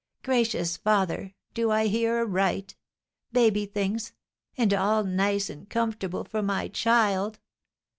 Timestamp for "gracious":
0.23-0.77